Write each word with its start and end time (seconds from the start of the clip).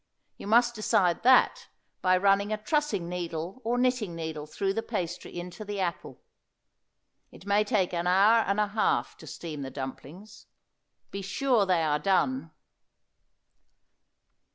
You 0.35 0.47
must 0.47 0.73
decide 0.73 1.21
that 1.21 1.67
by 2.01 2.17
running 2.17 2.51
a 2.51 2.57
trussing 2.57 3.07
needle 3.07 3.61
or 3.63 3.77
knitting 3.77 4.15
needle 4.15 4.47
through 4.47 4.73
the 4.73 4.81
pastry 4.81 5.37
into 5.39 5.63
the 5.63 5.79
apple. 5.79 6.23
It 7.31 7.45
may 7.45 7.63
take 7.63 7.93
an 7.93 8.07
hour 8.07 8.39
and 8.47 8.59
a 8.59 8.65
half 8.69 9.15
to 9.17 9.27
steam 9.27 9.61
the 9.61 9.69
dumplings; 9.69 10.47
be 11.11 11.21
sure 11.21 11.67
they 11.67 11.83
are 11.83 11.99
done. 11.99 12.49